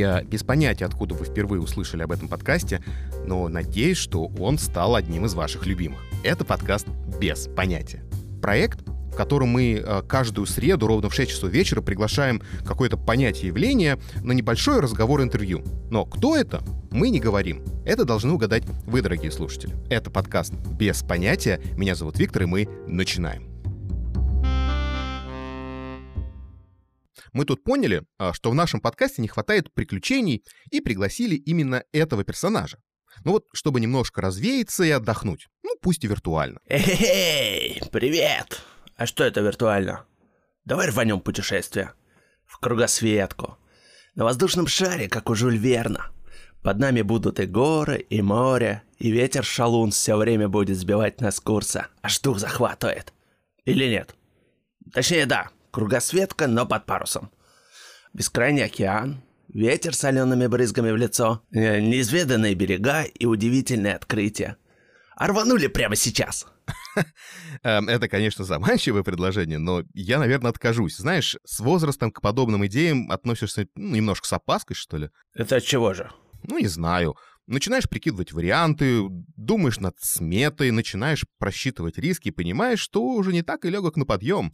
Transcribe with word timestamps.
Я 0.00 0.22
без 0.22 0.42
понятия, 0.42 0.86
откуда 0.86 1.14
вы 1.14 1.26
впервые 1.26 1.60
услышали 1.60 2.00
об 2.00 2.10
этом 2.10 2.26
подкасте, 2.26 2.82
но 3.26 3.48
надеюсь, 3.48 3.98
что 3.98 4.28
он 4.38 4.56
стал 4.56 4.94
одним 4.94 5.26
из 5.26 5.34
ваших 5.34 5.66
любимых. 5.66 6.00
Это 6.24 6.42
подкаст 6.42 6.86
«Без 7.20 7.48
понятия». 7.54 8.02
Проект, 8.40 8.80
в 8.88 9.14
котором 9.14 9.50
мы 9.50 9.74
э, 9.74 10.02
каждую 10.08 10.46
среду 10.46 10.86
ровно 10.86 11.10
в 11.10 11.14
6 11.14 11.30
часов 11.30 11.50
вечера 11.50 11.82
приглашаем 11.82 12.40
какое-то 12.64 12.96
понятие 12.96 13.48
явления 13.48 13.98
на 14.22 14.32
небольшой 14.32 14.80
разговор-интервью. 14.80 15.62
Но 15.90 16.06
кто 16.06 16.34
это, 16.34 16.62
мы 16.90 17.10
не 17.10 17.20
говорим. 17.20 17.62
Это 17.84 18.06
должны 18.06 18.32
угадать 18.32 18.62
вы, 18.86 19.02
дорогие 19.02 19.30
слушатели. 19.30 19.76
Это 19.90 20.10
подкаст 20.10 20.54
«Без 20.54 21.02
понятия». 21.02 21.60
Меня 21.76 21.94
зовут 21.94 22.18
Виктор, 22.18 22.44
и 22.44 22.46
мы 22.46 22.68
начинаем. 22.86 23.49
Мы 27.32 27.44
тут 27.44 27.62
поняли, 27.62 28.04
а, 28.18 28.32
что 28.32 28.50
в 28.50 28.54
нашем 28.54 28.80
подкасте 28.80 29.22
не 29.22 29.28
хватает 29.28 29.72
приключений, 29.72 30.44
и 30.70 30.80
пригласили 30.80 31.36
именно 31.36 31.84
этого 31.92 32.24
персонажа. 32.24 32.78
Ну 33.24 33.32
вот, 33.32 33.44
чтобы 33.52 33.80
немножко 33.80 34.20
развеяться 34.20 34.84
и 34.84 34.90
отдохнуть. 34.90 35.48
Ну, 35.62 35.70
пусть 35.80 36.04
и 36.04 36.06
виртуально. 36.06 36.60
Эй, 36.66 37.80
привет! 37.90 38.60
А 38.96 39.06
что 39.06 39.24
это 39.24 39.40
виртуально? 39.40 40.06
Давай 40.64 40.88
рванем 40.88 41.20
путешествие. 41.20 41.92
В 42.46 42.58
кругосветку. 42.58 43.58
На 44.14 44.24
воздушном 44.24 44.66
шаре, 44.66 45.08
как 45.08 45.30
у 45.30 45.34
Жюль 45.34 45.56
Верна. 45.56 46.10
Под 46.62 46.78
нами 46.78 47.00
будут 47.02 47.40
и 47.40 47.46
горы, 47.46 47.98
и 47.98 48.20
море, 48.20 48.82
и 48.98 49.10
ветер 49.10 49.44
шалун 49.44 49.92
все 49.92 50.16
время 50.16 50.48
будет 50.48 50.76
сбивать 50.76 51.20
нас 51.20 51.36
с 51.36 51.40
курса. 51.40 51.86
Аж 52.02 52.20
дух 52.20 52.38
захватывает. 52.38 53.14
Или 53.64 53.86
нет? 53.86 54.14
Точнее, 54.92 55.26
да, 55.26 55.50
Кругосветка, 55.70 56.46
но 56.46 56.66
под 56.66 56.86
парусом. 56.86 57.30
Бескрайний 58.12 58.64
океан, 58.64 59.22
ветер 59.48 59.94
с 59.94 59.98
солеными 59.98 60.46
брызгами 60.46 60.90
в 60.90 60.96
лицо, 60.96 61.42
э, 61.52 61.80
неизведанные 61.80 62.54
берега 62.54 63.04
и 63.04 63.26
удивительные 63.26 63.94
открытия. 63.94 64.56
А 65.16 65.28
рванули 65.28 65.68
прямо 65.68 65.96
сейчас. 65.96 66.46
Эм, 67.62 67.88
это, 67.88 68.08
конечно, 68.08 68.44
заманчивое 68.44 69.02
предложение, 69.02 69.58
но 69.58 69.82
я, 69.94 70.18
наверное, 70.18 70.50
откажусь. 70.50 70.96
Знаешь, 70.96 71.36
с 71.44 71.60
возрастом 71.60 72.10
к 72.10 72.20
подобным 72.20 72.66
идеям 72.66 73.10
относишься 73.10 73.66
ну, 73.74 73.94
немножко 73.94 74.26
с 74.26 74.32
опаской, 74.32 74.74
что 74.74 74.96
ли? 74.96 75.10
Это 75.34 75.56
от 75.56 75.64
чего 75.64 75.94
же? 75.94 76.10
Ну, 76.42 76.58
не 76.58 76.68
знаю. 76.68 77.16
Начинаешь 77.50 77.88
прикидывать 77.88 78.30
варианты, 78.30 79.00
думаешь 79.36 79.80
над 79.80 79.96
сметой, 80.00 80.70
начинаешь 80.70 81.24
просчитывать 81.38 81.98
риски 81.98 82.28
и 82.28 82.30
понимаешь, 82.30 82.78
что 82.78 83.02
уже 83.02 83.32
не 83.32 83.42
так 83.42 83.64
и 83.64 83.70
легок 83.70 83.96
на 83.96 84.04
подъем. 84.04 84.52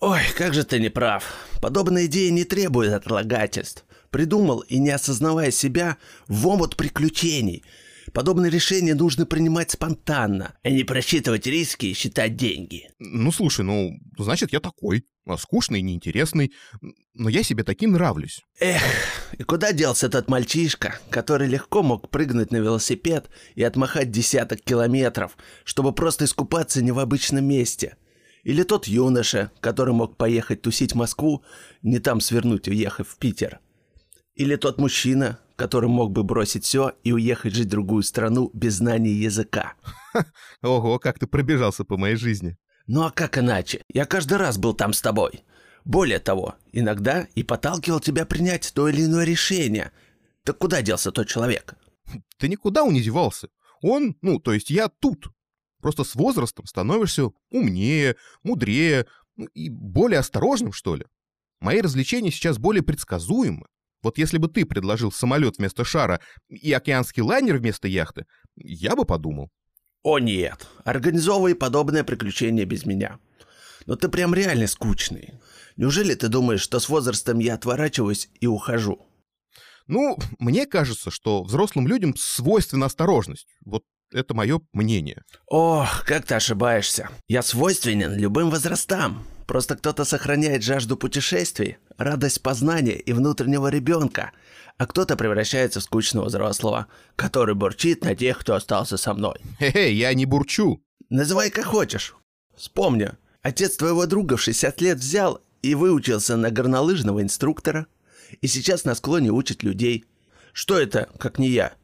Ой, 0.00 0.22
как 0.34 0.54
же 0.54 0.64
ты 0.64 0.80
не 0.80 0.88
прав. 0.88 1.34
Подобные 1.60 2.06
идеи 2.06 2.30
не 2.30 2.44
требуют 2.44 2.94
отлагательств. 2.94 3.84
Придумал 4.08 4.60
и 4.60 4.78
не 4.78 4.88
осознавая 4.88 5.50
себя 5.50 5.98
в 6.26 6.46
омут 6.46 6.76
приключений– 6.76 7.64
Подобные 8.12 8.50
решения 8.50 8.94
нужно 8.94 9.26
принимать 9.26 9.70
спонтанно, 9.70 10.54
а 10.62 10.70
не 10.70 10.84
просчитывать 10.84 11.46
риски 11.46 11.86
и 11.86 11.94
считать 11.94 12.36
деньги. 12.36 12.90
Ну, 12.98 13.32
слушай, 13.32 13.64
ну, 13.64 13.98
значит, 14.18 14.52
я 14.52 14.60
такой. 14.60 15.04
А, 15.28 15.36
скучный, 15.36 15.82
неинтересный. 15.82 16.52
Но 17.14 17.28
я 17.28 17.42
себе 17.42 17.62
таким 17.62 17.92
нравлюсь. 17.92 18.40
Эх, 18.60 18.82
и 19.36 19.42
куда 19.42 19.72
делся 19.72 20.06
этот 20.06 20.28
мальчишка, 20.28 20.98
который 21.10 21.48
легко 21.48 21.82
мог 21.82 22.08
прыгнуть 22.08 22.50
на 22.50 22.56
велосипед 22.56 23.28
и 23.54 23.62
отмахать 23.62 24.10
десяток 24.10 24.62
километров, 24.62 25.36
чтобы 25.64 25.92
просто 25.92 26.24
искупаться 26.24 26.82
не 26.82 26.92
в 26.92 26.98
обычном 26.98 27.44
месте? 27.44 27.96
Или 28.42 28.62
тот 28.62 28.86
юноша, 28.86 29.50
который 29.60 29.92
мог 29.92 30.16
поехать 30.16 30.62
тусить 30.62 30.92
в 30.92 30.96
Москву, 30.96 31.44
не 31.82 31.98
там 31.98 32.20
свернуть, 32.20 32.68
уехав 32.68 33.08
в 33.08 33.18
Питер? 33.18 33.60
Или 34.34 34.56
тот 34.56 34.78
мужчина, 34.78 35.40
который 35.58 35.88
мог 35.88 36.12
бы 36.12 36.22
бросить 36.22 36.64
все 36.64 36.92
и 37.02 37.12
уехать 37.12 37.52
жить 37.52 37.66
в 37.66 37.70
другую 37.70 38.04
страну 38.04 38.48
без 38.54 38.74
знания 38.74 39.12
языка. 39.12 39.74
Ого, 40.62 41.00
как 41.00 41.18
ты 41.18 41.26
пробежался 41.26 41.84
по 41.84 41.96
моей 41.96 42.14
жизни. 42.14 42.56
Ну 42.86 43.02
а 43.02 43.10
как 43.10 43.38
иначе? 43.38 43.82
Я 43.92 44.06
каждый 44.06 44.38
раз 44.38 44.56
был 44.56 44.72
там 44.72 44.92
с 44.92 45.02
тобой. 45.02 45.42
Более 45.84 46.20
того, 46.20 46.54
иногда 46.70 47.26
и 47.34 47.42
подталкивал 47.42 47.98
тебя 47.98 48.24
принять 48.24 48.72
то 48.72 48.88
или 48.88 49.04
иное 49.04 49.24
решение. 49.24 49.90
Так 50.44 50.58
куда 50.58 50.80
делся 50.80 51.10
тот 51.10 51.26
человек? 51.26 51.74
Ты 52.38 52.48
никуда 52.48 52.84
он 52.84 52.94
не 52.94 53.02
девался. 53.02 53.48
Он, 53.82 54.16
ну, 54.22 54.38
то 54.38 54.54
есть 54.54 54.70
я 54.70 54.88
тут. 54.88 55.26
Просто 55.80 56.04
с 56.04 56.14
возрастом 56.14 56.66
становишься 56.66 57.30
умнее, 57.50 58.14
мудрее 58.44 59.06
ну, 59.36 59.46
и 59.46 59.70
более 59.70 60.20
осторожным, 60.20 60.72
что 60.72 60.94
ли. 60.94 61.04
Мои 61.58 61.80
развлечения 61.80 62.30
сейчас 62.30 62.58
более 62.58 62.84
предсказуемы. 62.84 63.66
Вот 64.02 64.18
если 64.18 64.38
бы 64.38 64.48
ты 64.48 64.64
предложил 64.64 65.10
самолет 65.10 65.58
вместо 65.58 65.84
шара 65.84 66.20
и 66.48 66.72
океанский 66.72 67.22
лайнер 67.22 67.56
вместо 67.58 67.88
яхты, 67.88 68.26
я 68.56 68.94
бы 68.94 69.04
подумал. 69.04 69.50
О 70.02 70.18
нет, 70.18 70.68
организовывай 70.84 71.54
подобное 71.54 72.04
приключение 72.04 72.64
без 72.64 72.86
меня. 72.86 73.18
Но 73.86 73.96
ты 73.96 74.08
прям 74.08 74.34
реально 74.34 74.66
скучный. 74.66 75.34
Неужели 75.76 76.14
ты 76.14 76.28
думаешь, 76.28 76.60
что 76.60 76.78
с 76.78 76.88
возрастом 76.88 77.38
я 77.38 77.54
отворачиваюсь 77.54 78.28
и 78.40 78.46
ухожу? 78.46 79.06
Ну, 79.86 80.18
мне 80.38 80.66
кажется, 80.66 81.10
что 81.10 81.42
взрослым 81.42 81.88
людям 81.88 82.14
свойственна 82.16 82.86
осторожность. 82.86 83.48
Вот 83.64 83.84
это 84.12 84.34
мое 84.34 84.60
мнение. 84.72 85.22
Ох, 85.46 86.04
как 86.04 86.26
ты 86.26 86.34
ошибаешься. 86.34 87.10
Я 87.26 87.42
свойственен 87.42 88.14
любым 88.14 88.50
возрастам. 88.50 89.26
Просто 89.46 89.76
кто-то 89.76 90.04
сохраняет 90.04 90.62
жажду 90.62 90.96
путешествий, 90.98 91.78
радость 91.98 92.42
познания 92.42 92.96
и 92.96 93.12
внутреннего 93.12 93.68
ребенка, 93.68 94.32
а 94.78 94.86
кто-то 94.86 95.16
превращается 95.16 95.80
в 95.80 95.82
скучного 95.82 96.26
взрослого, 96.26 96.86
который 97.16 97.54
бурчит 97.54 98.04
на 98.04 98.14
тех, 98.14 98.38
кто 98.38 98.54
остался 98.54 98.96
со 98.96 99.12
мной. 99.12 99.36
Хе-хе, 99.58 99.92
я 99.92 100.14
не 100.14 100.24
бурчу. 100.24 100.82
Называй 101.10 101.50
как 101.50 101.66
хочешь. 101.66 102.14
Вспомни, 102.56 103.10
отец 103.42 103.76
твоего 103.76 104.06
друга 104.06 104.36
в 104.36 104.42
60 104.42 104.80
лет 104.80 104.98
взял 104.98 105.42
и 105.62 105.74
выучился 105.74 106.36
на 106.36 106.50
горнолыжного 106.50 107.22
инструктора, 107.22 107.86
и 108.40 108.46
сейчас 108.46 108.84
на 108.84 108.94
склоне 108.94 109.30
учит 109.30 109.62
людей. 109.62 110.04
Что 110.52 110.78
это, 110.78 111.08
как 111.18 111.38
не 111.38 111.48
я? 111.48 111.74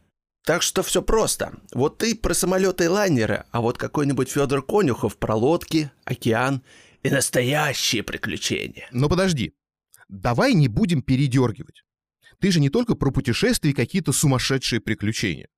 Так 0.45 0.63
что 0.63 0.83
все 0.83 1.01
просто. 1.01 1.55
Вот 1.73 1.99
ты 1.99 2.15
про 2.15 2.35
самолеты 2.35 2.85
и 2.85 2.89
лайнеры, 2.89 3.45
а 3.51 3.61
вот 3.61 3.79
какой-нибудь 3.79 4.29
Федор 4.29 4.63
Конюхов 4.63 5.17
про 5.17 5.35
лодки, 5.35 5.91
океан 6.05 6.63
и 7.03 7.09
настоящие 7.09 8.03
приключения. 8.03 8.87
Но 8.93 9.09
подожди, 9.09 9.55
давай 10.09 10.55
не 10.55 10.69
будем 10.69 11.03
передергивать. 11.03 11.83
Ты 12.41 12.51
же 12.51 12.61
не 12.61 12.71
только 12.71 12.95
про 12.95 13.11
путешествия 13.11 13.71
и 13.71 13.75
какие-то 13.75 14.13
сумасшедшие 14.13 14.81
приключения. 14.81 15.49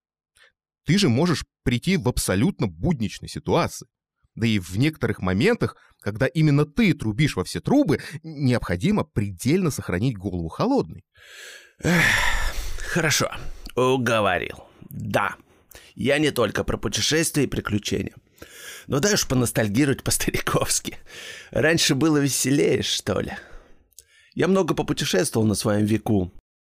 Ты 0.85 0.99
же 0.99 1.09
можешь 1.09 1.45
прийти 1.65 1.97
в 1.97 2.09
абсолютно 2.09 2.69
будничной 2.69 3.29
ситуации. 3.29 3.87
Да 4.35 4.47
и 4.47 4.59
в 4.59 4.77
некоторых 4.77 5.21
моментах, 5.21 5.77
когда 6.01 6.27
именно 6.27 6.67
ты 6.67 6.93
трубишь 6.93 7.37
во 7.37 7.45
все 7.45 7.61
трубы, 7.61 8.01
необходимо 8.23 9.05
предельно 9.05 9.71
сохранить 9.71 10.17
голову 10.17 10.49
холодной. 10.49 11.05
Хорошо, 12.79 13.31
уговорил. 13.75 14.65
Да, 14.91 15.37
я 15.95 16.19
не 16.19 16.31
только 16.31 16.65
про 16.65 16.77
путешествия 16.77 17.45
и 17.45 17.49
приключения. 17.49 18.15
Ну 18.87 19.01
дай 19.01 19.15
уж 19.15 19.27
поностальгировать 19.27 20.05
по-стариковски. 20.05 20.99
Раньше 21.51 21.95
было 21.95 22.19
веселее, 22.19 22.83
что 22.83 23.21
ли. 23.21 23.33
Я 24.37 24.49
много 24.49 24.75
попутешествовал 24.75 25.47
на 25.47 25.55
своем 25.55 25.87
веку. 25.87 26.31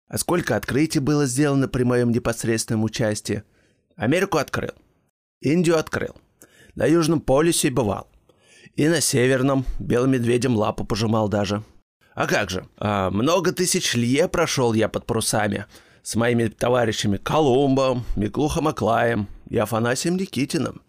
А 0.10 0.18
сколько 0.18 0.56
открытий 0.56 1.00
было 1.00 1.28
сделано 1.28 1.68
при 1.68 1.84
моем 1.84 2.12
непосредственном 2.12 2.84
участии. 2.84 3.44
Америку 3.96 4.40
открыл. 4.40 4.72
Индию 5.42 5.78
открыл. 5.78 6.16
На 6.74 6.88
Южном 6.88 7.22
полюсе 7.22 7.70
бывал. 7.70 8.08
И 8.76 8.88
на 8.88 9.00
Северном 9.00 9.66
белым 9.80 10.12
медведем 10.12 10.56
лапу 10.58 10.86
пожимал 10.86 11.30
даже. 11.30 11.64
А 12.16 12.26
как 12.26 12.50
же? 12.50 12.68
А, 12.78 13.12
много 13.12 13.52
тысяч 13.52 13.94
лье 13.94 14.28
прошел 14.28 14.74
я 14.74 14.90
под 14.90 15.06
парусами 15.06 15.68
с 16.02 16.16
моими 16.16 16.48
товарищами 16.48 17.18
Колумбом, 17.18 18.06
Миклухом 18.16 18.70
Аклаем 18.70 19.28
и 19.48 19.58
Афанасием 19.58 20.18
Никитиным. 20.18 20.82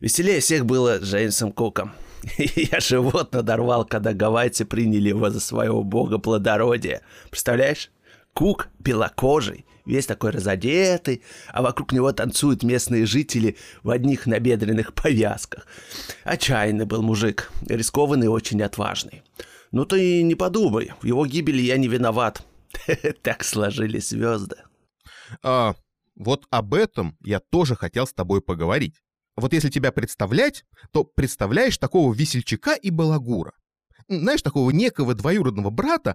Веселее 0.00 0.40
всех 0.40 0.66
было 0.66 0.98
Джеймсом 0.98 1.50
Куком. 1.50 1.92
Я 2.38 2.80
живот 2.80 3.32
надорвал, 3.32 3.84
когда 3.84 4.12
гавайцы 4.12 4.64
приняли 4.64 5.08
его 5.08 5.30
за 5.30 5.40
своего 5.40 5.82
бога 5.82 6.18
плодородия. 6.18 7.02
Представляешь? 7.30 7.90
Кук 8.32 8.68
белокожий, 8.80 9.64
весь 9.86 10.06
такой 10.06 10.30
разодетый, 10.30 11.22
а 11.52 11.62
вокруг 11.62 11.92
него 11.92 12.12
танцуют 12.12 12.64
местные 12.64 13.06
жители 13.06 13.56
в 13.82 13.90
одних 13.90 14.26
набедренных 14.26 14.92
повязках. 14.92 15.66
Отчаянный 16.24 16.84
был 16.84 17.02
мужик, 17.02 17.52
рискованный 17.66 18.26
и 18.26 18.30
очень 18.30 18.62
отважный. 18.62 19.22
Ну 19.70 19.84
ты 19.84 20.22
не 20.22 20.34
подумай, 20.34 20.92
в 21.00 21.06
его 21.06 21.26
гибели 21.26 21.62
я 21.62 21.76
не 21.76 21.88
виноват. 21.88 22.44
Так 23.22 23.44
сложились 23.44 24.08
звезды. 24.08 24.56
А, 25.42 25.74
вот 26.16 26.44
об 26.50 26.74
этом 26.74 27.16
я 27.24 27.38
тоже 27.38 27.76
хотел 27.76 28.06
с 28.06 28.12
тобой 28.12 28.40
поговорить. 28.40 29.00
Вот 29.36 29.52
если 29.52 29.68
тебя 29.68 29.90
представлять, 29.92 30.64
то 30.92 31.04
представляешь 31.04 31.78
такого 31.78 32.14
весельчака 32.14 32.74
и 32.74 32.90
балагура. 32.90 33.52
знаешь, 34.08 34.42
такого 34.42 34.70
некого 34.70 35.14
двоюродного 35.14 35.70
брата, 35.70 36.14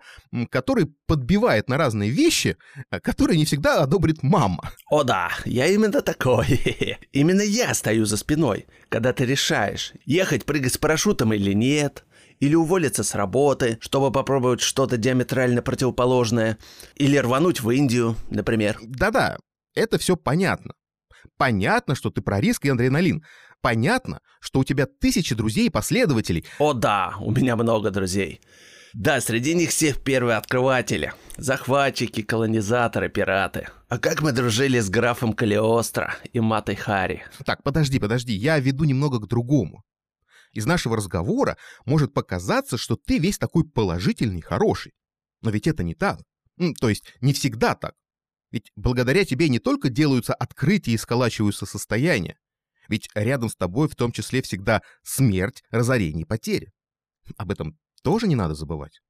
который 0.52 0.94
подбивает 1.08 1.70
на 1.70 1.78
разные 1.78 2.12
вещи, 2.12 2.56
э, 2.92 3.00
которые 3.00 3.38
не 3.38 3.46
всегда 3.46 3.82
одобрит 3.82 4.22
мама. 4.22 4.72
О 4.90 5.04
да, 5.04 5.32
я 5.46 5.66
именно 5.68 6.02
такой. 6.02 6.62
Именно 7.12 7.42
я 7.42 7.74
стою 7.74 8.06
за 8.06 8.18
спиной, 8.18 8.68
когда 8.90 9.12
ты 9.12 9.26
решаешь, 9.26 9.94
ехать 10.06 10.46
прыгать 10.46 10.74
с 10.74 10.78
парашютом 10.78 11.34
или 11.34 11.54
нет, 11.54 12.06
или 12.40 12.56
уволиться 12.56 13.04
с 13.04 13.16
работы, 13.16 13.78
чтобы 13.82 14.12
попробовать 14.12 14.62
что-то 14.62 14.98
диаметрально 14.98 15.62
противоположное, 15.62 16.58
или 16.96 17.18
рвануть 17.18 17.62
в 17.62 17.70
Индию, 17.70 18.16
например. 18.30 18.78
Да-да, 18.82 19.38
это 19.76 19.98
все 19.98 20.16
понятно. 20.16 20.74
Понятно, 21.38 21.96
что 21.96 22.10
ты 22.10 22.22
про 22.22 22.40
риск 22.40 22.66
и 22.66 22.70
адреналин. 22.70 23.24
Понятно, 23.62 24.22
что 24.40 24.60
у 24.60 24.64
тебя 24.64 24.86
тысячи 24.86 25.36
друзей 25.36 25.68
и 25.68 25.70
последователей. 25.70 26.46
О 26.60 26.74
да, 26.74 27.16
у 27.20 27.32
меня 27.32 27.56
много 27.56 27.92
друзей. 27.92 28.42
Да, 28.94 29.22
среди 29.22 29.54
них 29.54 29.70
всех 29.70 30.04
первые 30.04 30.38
открыватели. 30.38 31.14
Захватчики, 31.38 32.24
колонизаторы, 32.24 33.10
пираты. 33.10 33.68
А 33.88 34.00
как 34.00 34.22
мы 34.22 34.32
дружили 34.32 34.80
с 34.80 34.90
графом 34.90 35.34
Калиостро 35.34 36.16
и 36.34 36.40
Матой 36.40 36.76
Хари. 36.76 37.24
Так, 37.46 37.62
подожди, 37.64 38.00
подожди, 38.00 38.34
я 38.34 38.60
веду 38.60 38.86
немного 38.86 39.20
к 39.20 39.28
другому. 39.28 39.84
Из 40.54 40.66
нашего 40.66 40.98
разговора 40.98 41.58
может 41.86 42.14
показаться, 42.14 42.78
что 42.78 42.96
ты 42.96 43.20
весь 43.20 43.38
такой 43.38 43.64
положительный, 43.64 44.42
хороший. 44.42 44.94
Но 45.42 45.52
ведь 45.52 45.68
это 45.68 45.84
не 45.84 45.94
так. 45.94 46.20
То 46.80 46.90
есть 46.90 47.06
не 47.22 47.34
всегда 47.34 47.76
так. 47.76 47.94
Ведь 48.52 48.72
благодаря 48.76 49.26
тебе 49.26 49.50
не 49.50 49.60
только 49.60 49.90
делаются 49.90 50.34
открытия 50.34 50.94
и 50.94 50.98
сколачиваются 50.98 51.66
состояния, 51.66 52.38
ведь 52.88 53.10
рядом 53.14 53.50
с 53.50 53.56
тобой 53.56 53.88
в 53.88 53.96
том 53.96 54.12
числе 54.12 54.42
всегда 54.42 54.82
смерть, 55.04 55.64
разорение 55.70 56.24
и 56.24 56.28
потери. 56.28 56.72
Об 57.38 57.52
этом 57.52 57.78
тоже 58.02 58.28
не 58.28 58.36
надо 58.36 58.56
забывать. 58.56 59.02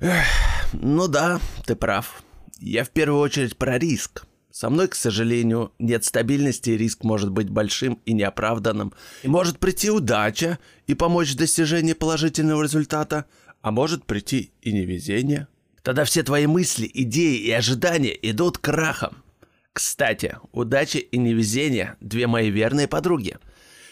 Эх, 0.00 0.24
ну 0.72 1.06
да, 1.06 1.40
ты 1.64 1.76
прав. 1.76 2.22
Я 2.58 2.84
в 2.84 2.90
первую 2.90 3.20
очередь 3.20 3.56
про 3.56 3.78
риск. 3.78 4.24
Со 4.50 4.70
мной, 4.70 4.88
к 4.88 4.96
сожалению, 4.96 5.72
нет 5.78 6.04
стабильности, 6.04 6.70
и 6.70 6.76
риск 6.76 7.04
может 7.04 7.30
быть 7.30 7.48
большим 7.48 8.00
и 8.06 8.12
неоправданным. 8.12 8.92
И 9.22 9.28
может 9.28 9.60
прийти 9.60 9.90
удача 9.90 10.58
и 10.88 10.94
помочь 10.94 11.32
в 11.32 11.36
достижении 11.36 11.92
положительного 11.92 12.62
результата, 12.64 13.26
а 13.60 13.70
может 13.70 14.04
прийти 14.04 14.52
и 14.62 14.72
невезение. 14.72 15.46
Тогда 15.88 16.04
все 16.04 16.22
твои 16.22 16.46
мысли, 16.46 16.90
идеи 16.92 17.38
и 17.38 17.50
ожидания 17.50 18.14
идут 18.20 18.58
крахом. 18.58 19.24
Кстати, 19.72 20.36
удача 20.52 20.98
и 20.98 21.16
невезение– 21.16 21.96
две 22.02 22.26
мои 22.26 22.50
верные 22.50 22.86
подруги. 22.86 23.38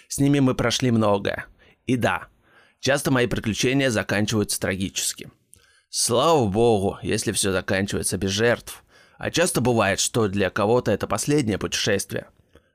С 0.06 0.18
ними 0.18 0.40
мы 0.40 0.54
прошли 0.54 0.90
многое. 0.90 1.46
И 1.86 1.96
да, 1.96 2.28
часто 2.80 3.10
мои 3.10 3.26
приключения 3.26 3.88
заканчиваются 3.88 4.60
трагически. 4.60 5.30
Слава 5.88 6.46
богу, 6.46 6.98
если 7.00 7.32
все 7.32 7.50
заканчивается 7.50 8.18
без 8.18 8.28
жертв. 8.28 8.84
А 9.16 9.30
часто 9.30 9.62
бывает, 9.62 9.98
что 9.98 10.28
для 10.28 10.50
кого-то 10.50 10.90
это 10.90 11.06
последнее 11.06 11.56
путешествие. 11.56 12.26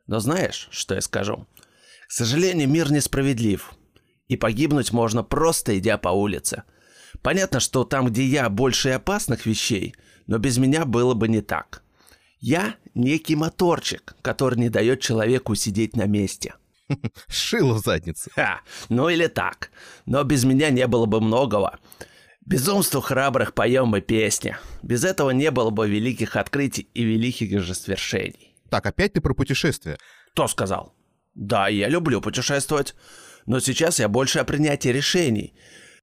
Но 0.08 0.20
знаешь, 0.20 0.68
что 0.72 0.96
я 0.96 1.02
скажу? 1.02 1.46
К 2.08 2.12
сожалению, 2.12 2.68
мир 2.68 2.92
несправедлив. 2.92 3.72
И 4.30 4.36
погибнуть 4.36 4.92
можно 4.92 5.22
просто 5.22 5.78
идя 5.78 6.00
по 6.00 6.10
улице. 6.10 6.64
Понятно, 7.22 7.60
что 7.60 7.84
там, 7.84 8.08
где 8.08 8.24
я, 8.24 8.50
больше 8.50 8.90
опасных 8.90 9.46
вещей, 9.46 9.96
но 10.28 10.38
без 10.38 10.58
меня 10.58 10.86
было 10.86 11.14
бы 11.14 11.28
не 11.28 11.42
так. 11.42 11.84
Я 12.40 12.76
некий 12.96 13.36
моторчик, 13.36 14.16
который 14.22 14.58
не 14.60 14.70
дает 14.70 15.02
человеку 15.02 15.54
сидеть 15.56 15.96
на 15.96 16.06
месте. 16.06 16.56
Шило 17.28 17.76
в 17.76 17.80
заднице. 17.80 18.32
Ха, 18.36 18.62
ну 18.90 19.10
или 19.10 19.28
так. 19.28 19.72
Но 20.06 20.24
без 20.24 20.44
меня 20.44 20.72
не 20.72 20.88
было 20.88 21.06
бы 21.06 21.22
многого. 21.22 21.80
Безумству 22.44 23.00
храбрых 23.02 23.54
поем 23.54 23.90
мы 23.90 24.02
песни. 24.02 24.58
Без 24.82 25.04
этого 25.04 25.30
не 25.30 25.52
было 25.52 25.70
бы 25.70 25.88
великих 25.88 26.36
открытий 26.36 26.90
и 26.94 27.04
великих 27.04 27.62
же 27.62 27.76
свершений. 27.76 28.56
Так, 28.70 28.86
опять 28.88 29.14
ты 29.14 29.22
про 29.22 29.36
путешествия. 29.36 29.98
Кто 30.34 30.48
сказал? 30.48 30.96
Да, 31.36 31.68
я 31.68 31.88
люблю 31.88 32.20
путешествовать. 32.20 32.96
Но 33.46 33.60
сейчас 33.60 34.00
я 34.00 34.08
больше 34.08 34.40
о 34.40 34.44
принятии 34.44 34.90
решений. 34.90 35.54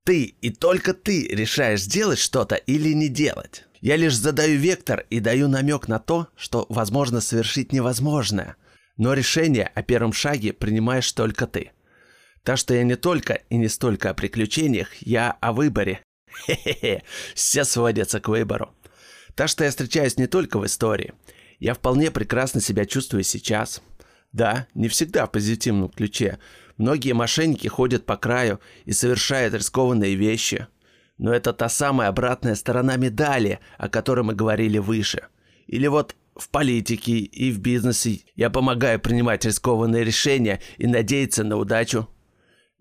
Ты 0.08 0.36
и 0.40 0.48
только 0.48 0.94
ты 0.94 1.28
решаешь 1.28 1.82
сделать 1.82 2.18
что-то 2.18 2.54
или 2.54 2.94
не 2.94 3.10
делать. 3.10 3.66
Я 3.82 3.96
лишь 3.96 4.16
задаю 4.16 4.58
вектор 4.58 5.04
и 5.10 5.20
даю 5.20 5.48
намек 5.48 5.86
на 5.86 5.98
то, 5.98 6.28
что 6.34 6.64
возможно 6.70 7.20
совершить 7.20 7.74
невозможное. 7.74 8.56
Но 8.96 9.12
решение 9.12 9.66
о 9.66 9.82
первом 9.82 10.14
шаге 10.14 10.54
принимаешь 10.54 11.12
только 11.12 11.46
ты. 11.46 11.72
Так 12.42 12.56
что 12.56 12.72
я 12.72 12.84
не 12.84 12.96
только 12.96 13.34
и 13.50 13.58
не 13.58 13.68
столько 13.68 14.08
о 14.08 14.14
приключениях, 14.14 14.94
я 15.02 15.32
о 15.42 15.52
выборе. 15.52 16.00
Хе-хе-хе, 16.46 17.02
все 17.34 17.64
сводятся 17.64 18.18
к 18.18 18.28
выбору. 18.28 18.74
Так 19.34 19.50
что 19.50 19.64
я 19.64 19.68
встречаюсь 19.68 20.16
не 20.16 20.26
только 20.26 20.58
в 20.58 20.64
истории. 20.64 21.12
Я 21.58 21.74
вполне 21.74 22.10
прекрасно 22.10 22.62
себя 22.62 22.86
чувствую 22.86 23.24
сейчас. 23.24 23.82
Да, 24.32 24.68
не 24.72 24.88
всегда 24.88 25.26
в 25.26 25.32
позитивном 25.32 25.90
ключе. 25.90 26.38
Многие 26.78 27.12
мошенники 27.12 27.68
ходят 27.68 28.06
по 28.06 28.16
краю 28.16 28.60
и 28.86 28.92
совершают 28.92 29.54
рискованные 29.54 30.14
вещи– 30.14 30.66
но 31.18 31.34
это 31.34 31.52
та 31.52 31.68
самая 31.68 32.08
обратная 32.08 32.54
сторона 32.54 32.96
медали, 32.96 33.58
о 33.76 33.88
которой 33.88 34.22
мы 34.22 34.34
говорили 34.34 34.78
выше. 34.78 35.26
Или 35.66 35.88
вот 35.88 36.14
в 36.36 36.48
политике 36.48 37.18
и 37.18 37.50
в 37.50 37.58
бизнесе 37.58 38.20
я 38.36 38.48
помогаю 38.50 39.00
принимать 39.00 39.44
рискованные 39.44 40.04
решения 40.04 40.60
и 40.78 40.86
надеяться 40.86 41.42
на 41.42 41.56
удачу. 41.56 42.08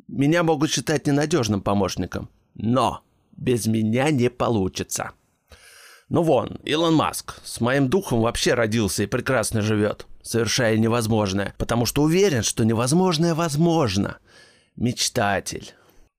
Меня 0.07 0.43
могут 0.43 0.71
считать 0.71 1.07
ненадежным 1.07 1.61
помощником, 1.61 2.29
но 2.53 3.03
без 3.35 3.65
меня 3.65 4.11
не 4.11 4.29
получится. 4.29 5.11
Ну 6.09 6.23
вон, 6.23 6.59
Илон 6.63 6.95
Маск 6.95 7.41
с 7.43 7.59
моим 7.59 7.89
духом 7.89 8.21
вообще 8.21 8.53
родился 8.53 9.03
и 9.03 9.07
прекрасно 9.07 9.61
живет, 9.61 10.07
совершая 10.21 10.77
невозможное, 10.77 11.53
потому 11.57 11.85
что 11.85 12.01
уверен, 12.01 12.43
что 12.43 12.63
невозможное 12.63 13.35
возможно. 13.35 14.19
Мечтатель. 14.77 15.73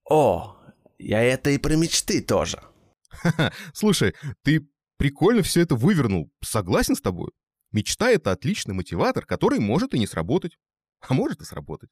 О, 0.07 0.55
я 0.99 1.23
это 1.23 1.49
и 1.49 1.57
про 1.57 1.75
мечты 1.75 2.21
тоже. 2.21 2.61
Слушай, 3.73 4.13
ты 4.43 4.69
прикольно 4.97 5.41
все 5.41 5.61
это 5.61 5.75
вывернул. 5.75 6.31
Согласен 6.43 6.95
с 6.95 7.01
тобой. 7.01 7.31
Мечта— 7.71 8.11
это 8.11 8.31
отличный 8.31 8.75
мотиватор, 8.75 9.25
который 9.25 9.59
может 9.59 9.93
и 9.95 9.99
не 9.99 10.07
сработать. 10.07 10.57
А 11.07 11.13
может 11.13 11.41
и 11.41 11.45
сработать. 11.45 11.89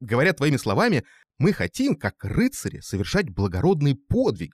Говоря 0.00 0.32
твоими 0.32 0.56
словами, 0.56 1.04
мы 1.38 1.52
хотим, 1.52 1.94
как 1.94 2.22
рыцари, 2.24 2.80
совершать 2.80 3.30
благородные 3.30 3.94
подвиги. 3.94 4.52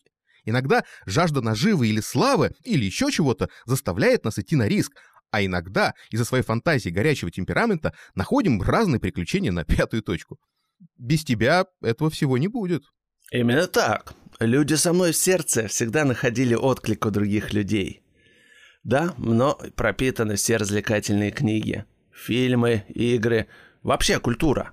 Иногда 0.49 0.83
жажда 1.05 1.43
наживы 1.43 1.89
или 1.89 2.01
славы, 2.01 2.53
или 2.65 2.83
еще 2.87 3.11
чего-то 3.11 3.51
заставляет 3.67 4.25
нас 4.25 4.39
идти 4.39 4.57
на 4.57 4.67
риск, 4.67 4.93
а 5.31 5.45
иногда 5.45 5.93
из-за 6.11 6.25
своей 6.25 6.43
фантазии 6.43 6.89
горячего 6.89 7.31
темперамента 7.31 7.93
находим 8.15 8.63
разные 8.63 8.99
приключения 8.99 9.53
на 9.53 9.65
пятую 9.65 10.03
точку. 10.03 10.39
Без 10.97 11.23
тебя 11.23 11.67
этого 11.83 12.09
всего 12.09 12.39
не 12.39 12.49
будет. 12.49 12.85
Именно 13.31 13.67
так. 13.67 14.15
Люди 14.41 14.73
со 14.73 14.95
мной 14.95 15.13
в 15.13 15.17
сердце 15.17 15.69
всегда 15.69 16.07
находили 16.07 16.55
отклик 16.55 17.05
у 17.05 17.11
других 17.11 17.53
людей. 17.53 18.03
Да, 18.85 19.13
но 19.19 19.61
пропитаны 19.77 20.37
все 20.37 20.57
развлекательные 20.57 21.31
книги, 21.31 21.85
фильмы, 22.11 22.85
игры, 22.89 23.49
вообще 23.83 24.19
культура. 24.19 24.73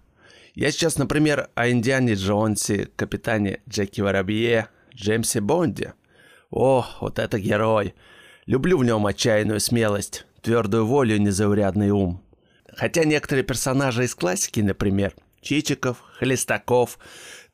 Я 0.53 0.72
сейчас, 0.72 0.98
например, 0.98 1.50
о 1.53 1.70
Индиане 1.70 2.13
Джонсе, 2.13 2.88
капитане 2.96 3.60
Джеки 3.67 4.00
Воробье, 4.00 4.70
Джеймсе 4.96 5.42
Бонде. 5.42 5.94
О, 6.50 6.86
вот 7.02 7.20
это 7.20 7.40
герой. 7.40 7.94
Люблю 8.46 8.78
в 8.78 8.86
нем 8.86 9.06
отчаянную 9.06 9.60
смелость, 9.60 10.25
твердую 10.42 10.86
волю 10.86 11.16
и 11.16 11.20
незаурядный 11.20 11.90
ум. 11.90 12.24
Хотя 12.75 13.04
некоторые 13.04 13.44
персонажи 13.44 14.06
из 14.06 14.16
классики, 14.16 14.60
например, 14.60 15.14
Чичиков, 15.42 15.98
Хлестаков, 16.18 17.00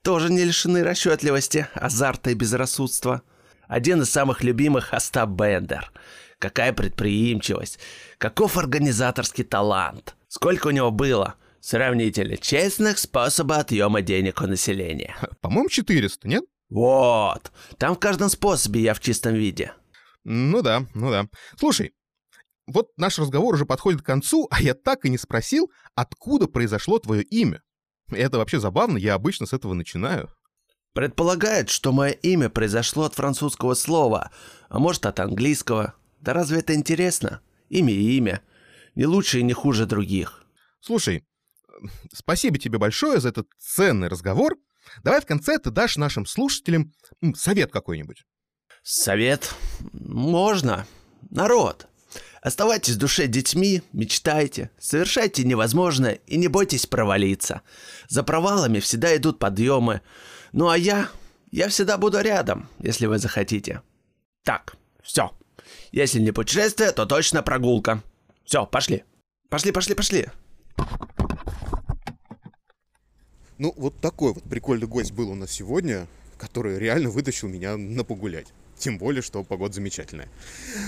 тоже 0.01 0.31
не 0.31 0.43
лишены 0.43 0.83
расчетливости, 0.83 1.67
азарта 1.73 2.31
и 2.31 2.35
безрассудства. 2.35 3.21
Один 3.67 4.01
из 4.01 4.09
самых 4.09 4.43
любимых– 4.43 4.89
Остап 4.93 5.29
Бендер. 5.29 5.91
Какая 6.39 6.73
предприимчивость, 6.73 7.79
каков 8.17 8.57
организаторский 8.57 9.43
талант. 9.43 10.15
Сколько 10.27 10.67
у 10.67 10.71
него 10.71 10.91
было? 10.91 11.35
Сравнители 11.59 12.35
честных 12.35 12.97
способов 12.97 13.59
отъема 13.59 14.01
денег 14.01 14.41
у 14.41 14.47
населения. 14.47 15.15
По-моему, 15.41 15.69
400, 15.69 16.27
нет? 16.27 16.43
Вот. 16.71 17.51
Там 17.77 17.95
в 17.95 17.99
каждом 17.99 18.29
способе 18.29 18.81
я 18.81 18.93
в 18.93 19.01
чистом 19.01 19.35
виде. 19.35 19.73
Ну 20.23 20.61
да, 20.61 20.87
ну 20.95 21.11
да. 21.11 21.27
Слушай, 21.59 21.93
вот 22.65 22.87
наш 22.95 23.19
разговор 23.19 23.53
уже 23.53 23.65
подходит 23.65 24.01
к 24.01 24.05
концу, 24.05 24.47
а 24.49 24.61
я 24.61 24.73
так 24.73 25.05
и 25.05 25.09
не 25.09 25.17
спросил, 25.17 25.69
откуда 25.95 26.47
произошло 26.47 26.97
твое 26.97 27.23
имя. 27.23 27.61
Это 28.09 28.37
вообще 28.37 28.59
забавно, 28.59 28.97
я 28.97 29.15
обычно 29.15 29.45
с 29.45 29.53
этого 29.53 29.73
начинаю. 29.73 30.29
Предполагает, 30.93 31.69
что 31.69 31.91
мое 31.91 32.11
имя 32.11 32.49
произошло 32.49 33.03
от 33.03 33.15
французского 33.15 33.73
слова, 33.73 34.31
а 34.69 34.79
может 34.79 35.05
от 35.05 35.19
английского. 35.19 35.93
Да 36.21 36.33
разве 36.33 36.59
это 36.59 36.73
интересно? 36.73 37.41
Имя 37.69 37.93
и 37.93 38.17
имя. 38.17 38.41
Не 38.95 39.05
лучше 39.05 39.39
и 39.39 39.43
не 39.43 39.53
хуже 39.53 39.85
других. 39.85 40.45
Слушай, 40.79 41.25
спасибо 42.13 42.57
тебе 42.57 42.77
большое 42.77 43.19
за 43.19 43.29
этот 43.29 43.47
ценный 43.57 44.07
разговор. 44.07 44.55
Давай 45.03 45.21
в 45.21 45.25
конце 45.25 45.57
ты 45.59 45.71
дашь 45.71 45.97
нашим 45.97 46.25
слушателям 46.25 46.93
совет 47.35 47.71
какой-нибудь. 47.71 48.23
Совет? 48.83 49.53
Можно. 49.93 50.85
Народ, 51.29 51.87
оставайтесь 52.41 52.95
в 52.95 52.97
душе 52.97 53.27
детьми, 53.27 53.83
мечтайте, 53.93 54.71
совершайте 54.79 55.43
невозможное 55.43 56.19
и 56.25 56.37
не 56.37 56.47
бойтесь 56.47 56.87
провалиться. 56.87 57.61
За 58.09 58.23
провалами 58.23 58.79
всегда 58.79 59.15
идут 59.15 59.39
подъемы. 59.39 60.01
Ну 60.51 60.67
а 60.67 60.77
я, 60.77 61.09
я 61.51 61.69
всегда 61.69 61.97
буду 61.97 62.19
рядом, 62.19 62.69
если 62.79 63.05
вы 63.05 63.19
захотите. 63.19 63.81
Так, 64.43 64.75
все. 65.03 65.31
Если 65.91 66.19
не 66.19 66.31
путешествие, 66.31 66.91
то 66.91 67.05
точно 67.05 67.43
прогулка. 67.43 68.01
Все, 68.43 68.65
пошли. 68.65 69.03
Пошли, 69.49 69.71
пошли, 69.71 69.95
пошли. 69.95 70.27
Ну, 73.61 73.75
вот 73.77 73.93
такой 74.01 74.33
вот 74.33 74.43
прикольный 74.43 74.87
гость 74.87 75.11
был 75.11 75.29
у 75.29 75.35
нас 75.35 75.51
сегодня, 75.51 76.07
который 76.39 76.79
реально 76.79 77.11
вытащил 77.11 77.47
меня 77.47 77.77
на 77.77 78.03
погулять. 78.03 78.47
Тем 78.75 78.97
более, 78.97 79.21
что 79.21 79.43
погода 79.43 79.75
замечательная. 79.75 80.29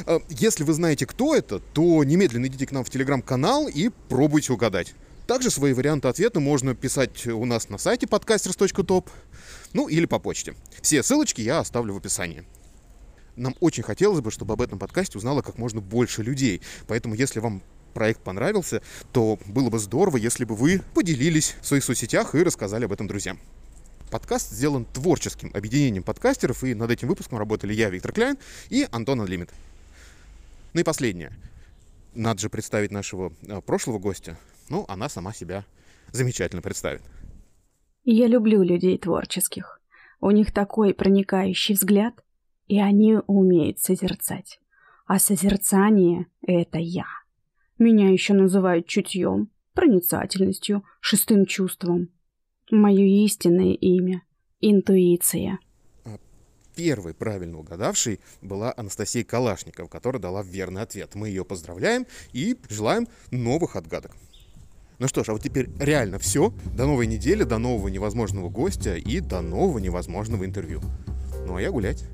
А, 0.07 0.19
если 0.27 0.63
вы 0.63 0.73
знаете, 0.73 1.05
кто 1.05 1.35
это, 1.35 1.59
то 1.59 2.03
немедленно 2.03 2.47
идите 2.47 2.65
к 2.65 2.71
нам 2.71 2.83
в 2.83 2.89
телеграм-канал 2.89 3.67
и 3.67 3.91
пробуйте 4.09 4.53
угадать. 4.53 4.95
Также 5.27 5.51
свои 5.51 5.71
варианты 5.73 6.07
ответа 6.07 6.39
можно 6.39 6.73
писать 6.73 7.27
у 7.27 7.45
нас 7.45 7.69
на 7.69 7.77
сайте 7.77 8.07
podcasters.top, 8.07 9.07
ну 9.73 9.87
или 9.87 10.07
по 10.07 10.17
почте. 10.17 10.55
Все 10.81 11.03
ссылочки 11.03 11.41
я 11.41 11.59
оставлю 11.59 11.93
в 11.93 11.97
описании. 11.97 12.43
Нам 13.35 13.55
очень 13.59 13.83
хотелось 13.83 14.21
бы, 14.21 14.31
чтобы 14.31 14.53
об 14.53 14.61
этом 14.63 14.79
подкасте 14.79 15.19
узнало 15.19 15.43
как 15.43 15.59
можно 15.59 15.79
больше 15.79 16.23
людей. 16.23 16.63
Поэтому, 16.87 17.13
если 17.13 17.39
вам 17.39 17.61
проект 17.93 18.21
понравился, 18.21 18.81
то 19.11 19.39
было 19.45 19.69
бы 19.69 19.79
здорово, 19.79 20.17
если 20.17 20.45
бы 20.45 20.55
вы 20.55 20.81
поделились 20.93 21.55
в 21.61 21.67
своих 21.67 21.83
соцсетях 21.83 22.35
и 22.35 22.43
рассказали 22.43 22.85
об 22.85 22.91
этом 22.91 23.07
друзьям. 23.07 23.39
Подкаст 24.11 24.51
сделан 24.51 24.85
творческим 24.85 25.49
объединением 25.53 26.03
подкастеров, 26.03 26.63
и 26.63 26.75
над 26.75 26.91
этим 26.91 27.07
выпуском 27.07 27.39
работали 27.39 27.73
я, 27.73 27.89
Виктор 27.89 28.11
Кляйн, 28.11 28.37
и 28.69 28.87
Антон 28.91 29.21
Анлимит. 29.21 29.49
Ну 30.73 30.81
и 30.81 30.83
последнее. 30.83 31.31
Надо 32.13 32.41
же 32.41 32.49
представить 32.49 32.91
нашего 32.91 33.33
э, 33.47 33.61
прошлого 33.61 33.97
гостя. 33.97 34.37
Ну, 34.69 34.85
она 34.87 35.09
сама 35.09 35.33
себя 35.33 35.65
замечательно 36.11 36.61
представит. 36.61 37.01
Я 38.03 38.27
люблю 38.27 38.61
людей 38.61 38.97
творческих. 38.97 39.81
У 40.19 40.29
них 40.29 40.53
такой 40.53 40.93
проникающий 40.93 41.73
взгляд, 41.73 42.13
и 42.67 42.79
они 42.79 43.17
умеют 43.27 43.79
созерцать. 43.79 44.59
А 45.05 45.19
созерцание— 45.19 46.27
это 46.45 46.77
я. 46.77 47.05
Меня 47.83 48.11
еще 48.11 48.33
называют 48.33 48.87
чутьем, 48.87 49.49
проницательностью, 49.73 50.85
шестым 51.01 51.45
чувством. 51.45 52.11
Мое 52.71 53.03
истинное 53.25 53.73
имя— 53.73 54.23
интуиция. 54.61 55.59
А 56.05 56.17
первой 56.77 57.13
правильно 57.13 57.59
угадавшей 57.59 58.21
была 58.41 58.73
Анастасия 58.77 59.25
Калашникова, 59.25 59.89
которая 59.89 60.21
дала 60.21 60.43
верный 60.43 60.81
ответ. 60.81 61.13
Мы 61.15 61.27
ее 61.27 61.43
поздравляем 61.43 62.07
и 62.31 62.55
желаем 62.69 63.05
новых 63.31 63.75
отгадок. 63.75 64.15
Ну 64.99 65.09
что 65.09 65.25
ж, 65.25 65.29
а 65.29 65.33
вот 65.33 65.43
теперь 65.43 65.69
реально 65.77 66.19
все. 66.19 66.53
До 66.77 66.85
новой 66.85 67.05
недели, 67.05 67.43
до 67.43 67.57
нового 67.57 67.89
невозможного 67.89 68.47
гостя 68.47 68.95
и 68.95 69.19
до 69.19 69.41
нового 69.41 69.79
невозможного 69.79 70.45
интервью. 70.45 70.79
Ну 71.45 71.57
а 71.57 71.61
я 71.61 71.69
гулять. 71.69 72.05